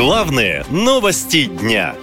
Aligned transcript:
Главные 0.00 0.64
новости 0.70 1.44
дня. 1.44 1.94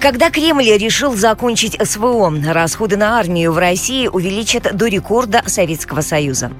Когда 0.00 0.28
Кремль 0.28 0.76
решил 0.76 1.14
закончить 1.14 1.78
СВО, 1.80 2.32
расходы 2.52 2.96
на 2.96 3.16
армию 3.16 3.52
в 3.52 3.58
России 3.58 4.08
увеличат 4.08 4.76
до 4.76 4.88
рекорда 4.88 5.44
Советского 5.46 6.00
Союза. 6.00 6.50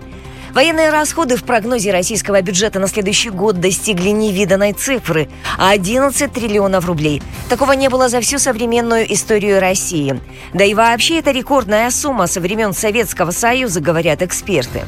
Военные 0.55 0.91
расходы 0.91 1.35
в 1.35 1.43
прогнозе 1.43 1.91
российского 1.91 2.41
бюджета 2.43 2.79
на 2.79 2.87
следующий 2.87 3.31
год 3.31 3.59
достигли 3.59 4.11
невиданной 4.11 4.73
цифры– 4.73 5.29
11 5.59 6.33
триллионов 6.33 6.87
рублей. 6.87 7.21
Такого 7.49 7.73
не 7.73 7.89
было 7.89 8.09
за 8.09 8.21
всю 8.21 8.39
современную 8.39 9.13
историю 9.13 9.59
России. 9.59 10.21
Да 10.55 10.63
и 10.63 10.75
вообще 10.75 11.19
это 11.19 11.33
рекордная 11.33 11.91
сумма 11.91 12.29
со 12.29 12.41
времен 12.41 12.73
Советского 12.73 13.33
Союза, 13.33 13.81
говорят 13.81 14.23
эксперты. 14.23 14.83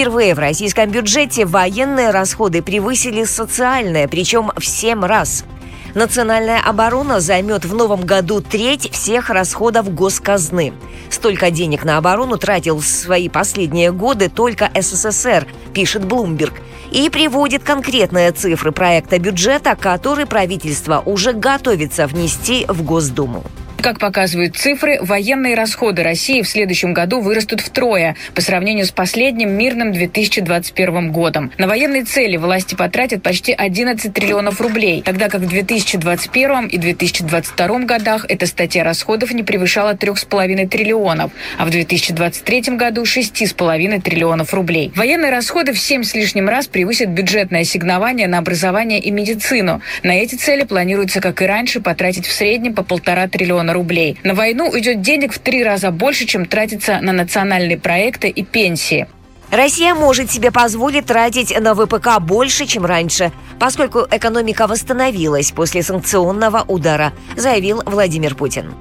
Впервые 0.00 0.34
в 0.34 0.38
российском 0.38 0.90
бюджете 0.90 1.44
военные 1.44 2.08
расходы 2.08 2.62
превысили 2.62 3.24
социальные, 3.24 4.08
причем 4.08 4.50
в 4.56 4.64
7 4.64 5.04
раз– 5.04 5.44
Национальная 5.94 6.60
оборона 6.60 7.20
займет 7.20 7.64
в 7.64 7.74
новом 7.74 8.02
году 8.02 8.40
треть 8.40 8.90
всех 8.92 9.28
расходов 9.28 9.92
госказны. 9.92 10.72
Столько 11.08 11.50
денег 11.50 11.84
на 11.84 11.98
оборону 11.98 12.38
тратил 12.38 12.78
в 12.78 12.86
свои 12.86 13.28
последние 13.28 13.90
годы 13.90 14.28
только 14.28 14.70
СССР, 14.74 15.46
пишет 15.74 16.04
Блумберг, 16.04 16.54
и 16.92 17.08
приводит 17.10 17.64
конкретные 17.64 18.30
цифры 18.30 18.70
проекта 18.70 19.18
бюджета, 19.18 19.74
который 19.74 20.26
правительство 20.26 21.02
уже 21.04 21.32
готовится 21.32 22.06
внести 22.06 22.66
в 22.68 22.82
Госдуму. 22.84 23.42
Как 23.82 23.98
показывают 23.98 24.56
цифры, 24.56 24.98
военные 25.00 25.54
расходы 25.54 26.02
России 26.02 26.42
в 26.42 26.48
следующем 26.48 26.92
году 26.92 27.20
вырастут 27.20 27.62
втрое 27.62 28.14
по 28.34 28.42
сравнению 28.42 28.84
с 28.84 28.90
последним 28.90 29.52
мирным 29.52 29.92
2021 29.92 31.10
годом. 31.12 31.50
На 31.56 31.66
военные 31.66 32.04
цели 32.04 32.36
власти 32.36 32.74
потратят 32.74 33.22
почти 33.22 33.54
11 33.54 34.12
триллионов 34.12 34.60
рублей, 34.60 35.00
тогда 35.02 35.30
как 35.30 35.40
в 35.40 35.48
2021 35.48 36.66
и 36.66 36.76
2022 36.76 37.78
годах 37.80 38.26
эта 38.28 38.44
статья 38.46 38.84
расходов 38.84 39.32
не 39.32 39.42
превышала 39.42 39.94
3,5 39.94 40.68
триллионов, 40.68 41.30
а 41.56 41.64
в 41.64 41.70
2023 41.70 42.76
году 42.76 43.04
6,5 43.04 44.02
триллионов 44.02 44.52
рублей. 44.52 44.92
Военные 44.94 45.30
расходы 45.30 45.72
в 45.72 45.78
7 45.78 46.04
с 46.04 46.14
лишним 46.14 46.50
раз 46.50 46.66
превысят 46.66 47.08
бюджетное 47.08 47.62
ассигнование 47.62 48.28
на 48.28 48.38
образование 48.38 49.00
и 49.00 49.10
медицину. 49.10 49.80
На 50.02 50.12
эти 50.12 50.34
цели 50.34 50.64
планируется, 50.64 51.22
как 51.22 51.40
и 51.40 51.46
раньше, 51.46 51.80
потратить 51.80 52.26
в 52.26 52.32
среднем 52.32 52.74
по 52.74 52.82
полтора 52.82 53.26
триллиона 53.26 53.69
миллиона 53.70 53.72
рублей. 53.72 54.18
На 54.24 54.34
войну 54.34 54.68
уйдет 54.68 55.02
денег 55.02 55.32
в 55.32 55.38
три 55.38 55.64
раза 55.64 55.90
больше, 55.90 56.26
чем 56.26 56.46
тратится 56.46 57.00
на 57.00 57.12
национальные 57.12 57.78
проекты 57.78 58.28
и 58.28 58.42
пенсии. 58.42 59.06
Россия 59.50 59.94
может 59.94 60.30
себе 60.30 60.52
позволить 60.52 61.06
тратить 61.06 61.58
на 61.58 61.74
ВПК 61.74 62.20
больше, 62.20 62.66
чем 62.66 62.86
раньше, 62.86 63.32
поскольку 63.58 64.06
экономика 64.10 64.68
восстановилась 64.68 65.50
после 65.50 65.82
санкционного 65.82 66.64
удара, 66.68 67.12
заявил 67.36 67.82
Владимир 67.84 68.36
Путин. 68.36 68.72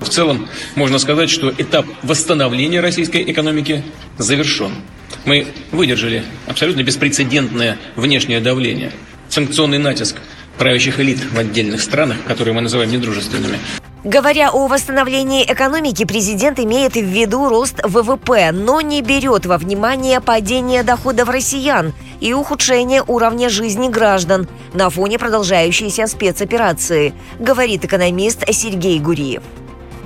В 0.00 0.08
целом, 0.08 0.48
можно 0.76 0.98
сказать, 0.98 1.30
что 1.30 1.50
этап 1.50 1.86
восстановления 2.02 2.80
российской 2.80 3.22
экономики 3.30 3.82
завершен. 4.18 4.72
Мы 5.26 5.46
выдержали 5.72 6.24
абсолютно 6.46 6.82
беспрецедентное 6.82 7.76
внешнее 7.96 8.40
давление, 8.40 8.92
санкционный 9.28 9.78
натиск 9.78 10.16
правящих 10.58 11.00
элит 11.00 11.18
в 11.32 11.38
отдельных 11.38 11.80
странах, 11.80 12.18
которые 12.26 12.54
мы 12.54 12.60
называем 12.60 12.90
недружественными, 12.90 13.58
Говоря 14.04 14.50
о 14.50 14.66
восстановлении 14.66 15.50
экономики, 15.50 16.04
президент 16.04 16.60
имеет 16.60 16.92
в 16.92 17.02
виду 17.02 17.48
рост 17.48 17.80
ВВП, 17.82 18.52
но 18.52 18.82
не 18.82 19.00
берет 19.00 19.46
во 19.46 19.56
внимание 19.56 20.20
падение 20.20 20.82
доходов 20.82 21.30
россиян 21.30 21.94
и 22.20 22.34
ухудшение 22.34 23.02
уровня 23.06 23.48
жизни 23.48 23.88
граждан 23.88 24.46
на 24.74 24.90
фоне 24.90 25.18
продолжающейся 25.18 26.06
спецоперации, 26.06 27.14
говорит 27.38 27.86
экономист 27.86 28.44
Сергей 28.52 29.00
Гуриев. 29.00 29.42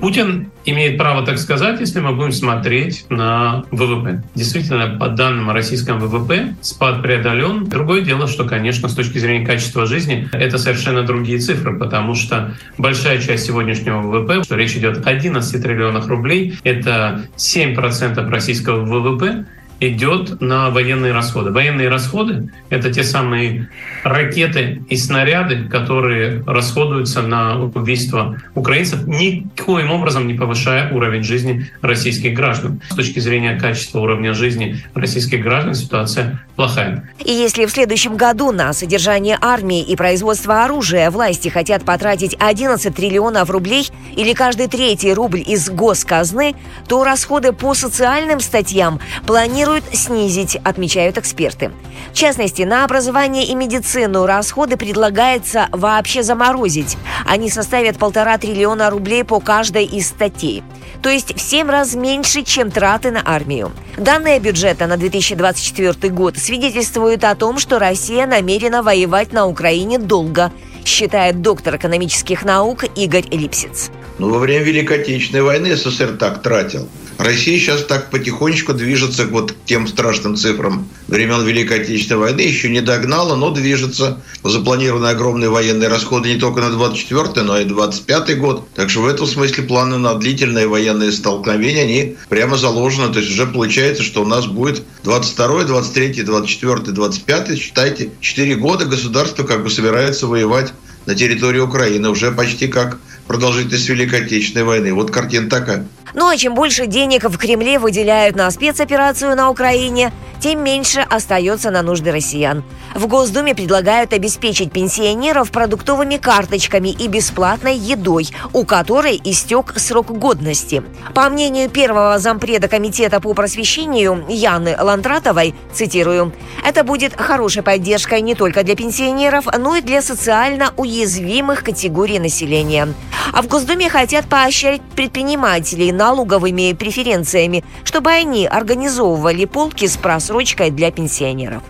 Путин 0.01 0.51
имеет 0.65 0.97
право 0.97 1.25
так 1.25 1.39
сказать, 1.39 1.81
если 1.81 2.01
мы 2.01 2.13
будем 2.13 2.33
смотреть 2.33 3.07
на 3.09 3.65
ВВП. 3.71 4.23
Действительно, 4.35 4.97
по 4.99 5.09
данным 5.09 5.51
российском 5.51 5.99
ВВП, 5.99 6.55
спад 6.61 7.03
преодолен. 7.03 7.65
Другое 7.65 8.03
дело, 8.03 8.29
что, 8.29 8.45
конечно, 8.45 8.89
с 8.89 8.95
точки 8.95 9.19
зрения 9.19 9.45
качества 9.45 9.87
жизни, 9.87 10.29
это 10.33 10.59
совершенно 10.59 11.03
другие 11.03 11.39
цифры, 11.39 11.77
потому 11.79 12.15
что 12.15 12.55
большая 12.77 13.21
часть 13.21 13.47
сегодняшнего 13.47 14.01
ВВП, 14.01 14.45
что 14.45 14.57
речь 14.57 14.77
идет 14.77 15.07
о 15.07 15.11
11 15.11 15.63
триллионах 15.63 16.07
рублей, 16.07 16.59
это 16.63 17.25
7% 17.37 18.29
российского 18.29 18.85
ВВП, 18.85 19.47
идет 19.81 20.41
на 20.41 20.71
военные 20.71 21.13
расходы. 21.13 21.51
Военные 21.51 21.89
расходы— 21.89 22.51
это 22.71 22.93
те 22.93 23.05
самые 23.05 23.69
ракеты 24.03 24.83
и 24.89 24.97
снаряды, 24.97 25.69
которые 25.69 26.43
расходуются 26.47 27.23
на 27.23 27.61
убийство 27.61 28.39
украинцев, 28.55 29.07
никоим 29.07 29.91
образом 29.91 30.27
не 30.27 30.35
повышая 30.35 30.93
уровень 30.93 31.23
жизни 31.23 31.71
российских 31.81 32.35
граждан. 32.35 32.81
С 32.91 32.95
точки 32.95 33.21
зрения 33.21 33.59
качества 33.59 34.01
уровня 34.01 34.35
жизни 34.35 34.83
российских 34.95 35.43
граждан 35.43 35.75
ситуация 35.75 36.45
плохая. 36.57 37.09
И 37.25 37.33
если 37.33 37.67
в 37.67 37.71
следующем 37.71 38.17
году 38.17 38.51
на 38.51 38.73
содержание 38.73 39.39
армии 39.41 39.83
и 39.83 39.95
производство 39.97 40.65
оружия 40.65 41.11
власти 41.11 41.49
хотят 41.49 41.85
потратить 41.85 42.37
11 42.39 42.95
триллионов 42.95 43.51
рублей 43.51 43.89
или 44.17 44.33
каждый 44.33 44.67
третий 44.67 45.13
рубль 45.13 45.43
из 45.47 45.71
госказны, 45.71 46.57
то 46.89 47.05
расходы 47.05 47.53
по 47.53 47.75
социальным 47.75 48.41
статьям 48.41 49.01
планируют 49.27 49.68
планируют 49.69 49.85
снизить, 49.95 50.57
отмечают 50.65 51.19
эксперты. 51.19 51.71
В 52.11 52.15
частности, 52.15 52.63
на 52.63 52.85
образование 52.85 53.45
и 53.45 53.55
медицину 53.55 54.25
расходы 54.25 54.79
предлагается 54.79 55.69
вообще 55.73 56.23
заморозить. 56.23 56.97
Они 57.27 57.51
составят 57.51 57.99
полтора 57.99 58.39
триллиона 58.39 58.89
рублей 58.89 59.25
по 59.25 59.41
каждой 59.41 59.85
из 59.85 60.09
статей. 60.09 60.63
То 61.03 61.11
есть 61.11 61.37
в 61.37 61.41
семь 61.41 61.69
раз 61.69 61.95
меньше, 61.95 62.43
чем 62.45 62.71
траты 62.71 63.11
на 63.11 63.23
армию. 63.25 63.71
Данные 63.99 64.41
бюджета 64.41 64.87
на 64.87 64.97
2024 64.97 66.13
год 66.15 66.39
свидетельствуют 66.39 67.25
о 67.25 67.35
том, 67.35 67.59
что 67.59 67.79
Россия 67.79 68.27
намерена 68.27 68.83
воевать 68.83 69.33
на 69.33 69.47
Украине 69.47 69.99
долго, 69.99 70.51
считает 70.87 71.43
доктор 71.43 71.77
экономических 71.77 72.43
наук 72.43 72.85
Игорь 72.97 73.27
Липсиц. 73.31 73.91
Ну, 74.19 74.31
во 74.31 74.41
время 74.41 74.65
Великой 74.65 75.01
Отечественной 75.01 75.45
войны 75.45 75.77
СССР 75.77 76.17
так 76.19 76.43
тратил. 76.43 76.89
Россия 77.19 77.59
сейчас 77.59 77.85
так 77.85 78.11
потихонечку 78.11 78.75
движется 78.75 79.27
к 79.27 79.31
вот 79.31 79.55
тем 79.65 79.87
страшным 79.87 80.37
цифрам 80.37 80.89
времен 81.07 81.45
Великой 81.45 81.83
Отечественной 81.83 82.21
войны. 82.21 82.41
Еще 82.41 82.69
не 82.69 82.81
догнала, 82.81 83.37
но 83.37 83.51
движется. 83.51 84.21
Запланированы 84.43 85.07
огромные 85.07 85.51
военные 85.51 85.89
расходы 85.89 86.33
не 86.33 86.41
только 86.41 86.61
на 86.61 86.71
24 86.71 87.45
но 87.45 87.61
и 87.61 87.65
25 87.65 88.39
год. 88.39 88.69
Так 88.75 88.91
что 88.91 89.03
в 89.03 89.07
этом 89.07 89.27
смысле 89.27 89.65
планы 89.65 89.99
на 89.99 90.15
длительные 90.15 90.67
военные 90.67 91.13
столкновения, 91.13 91.83
они 91.83 92.17
прямо 92.29 92.57
заложены. 92.57 93.13
То 93.13 93.21
есть 93.21 93.31
уже 93.31 93.47
получается, 93.47 94.03
что 94.03 94.23
у 94.23 94.27
нас 94.27 94.47
будет 94.47 94.83
22 95.05 95.65
23 95.65 96.23
24 96.25 96.77
25 96.93 97.59
считайте, 97.59 98.11
4 98.21 98.55
года 98.57 98.85
государство 98.85 99.45
как 99.45 99.63
бы 99.63 99.71
собирается 99.71 100.27
воевать 100.27 100.73
на 101.07 101.15
территории 101.15 101.61
Украины 101.61 102.11
уже 102.11 102.31
почти 102.33 102.69
как 102.69 102.99
продолжительность 103.29 103.89
Великой 103.89 104.25
Отечественной 104.25 104.65
войны. 104.65 104.93
Вот 104.93 105.13
картина 105.13 105.49
такая. 105.49 105.87
Ну 106.15 106.29
а 106.29 106.37
чем 106.37 106.55
больше 106.55 106.87
денег 106.87 107.25
в 107.25 107.37
Кремле 107.37 107.79
выделяют 107.79 108.37
на 108.37 108.51
спецоперацию 108.51 109.37
на 109.37 109.51
Украине, 109.51 110.13
тем 110.41 110.63
меньше 110.63 111.01
остается 111.01 111.71
на 111.71 111.83
нужды 111.83 112.13
россиян. 112.13 112.63
В 112.95 113.07
Госдуме 113.07 113.55
предлагают 113.55 114.13
обеспечить 114.13 114.73
пенсионеров 114.73 115.51
продуктовыми 115.51 116.17
карточками 116.17 116.89
и 116.89 117.09
бесплатной 117.09 117.77
едой, 117.77 118.29
у 118.53 118.65
которой 118.65 119.21
истек 119.25 119.75
срок 119.77 120.11
годности. 120.17 120.83
По 121.15 121.29
мнению 121.29 121.69
первого 121.69 122.19
зампреда 122.19 122.69
Комитета 122.69 123.21
по 123.21 123.35
просвещению 123.35 124.25
Яны 124.29 124.77
Лантратовой, 124.81 125.55
цитирую, 125.73 126.33
«это 126.65 126.85
будет 126.85 127.21
хорошей 127.21 127.63
поддержкой 127.63 128.21
не 128.21 128.35
только 128.35 128.63
для 128.63 128.77
пенсионеров, 128.77 129.47
но 129.59 129.77
и 129.77 129.81
для 129.81 130.01
социально 130.03 130.73
уязвимых 130.77 131.65
категорий 131.65 132.19
населения». 132.19 132.95
А 133.33 133.43
в 133.43 133.49
Госдуме 133.49 133.91
хотят 133.91 134.27
поощрять 134.27 134.81
предпринимателей 134.97 135.93
налоговыми 135.99 136.73
преференциями, 136.73 137.65
чтобы 137.85 138.11
они 138.11 138.47
организовывали 138.47 139.45
полки 139.45 139.87
с 139.87 139.97
просрочкой 139.97 140.71
для 140.71 140.91
пенсионеров. 140.91 141.63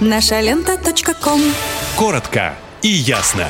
Наша 0.00 0.40
лента. 0.40 0.78
Коротко 1.96 2.54
и 2.82 2.88
ясно. 2.88 3.46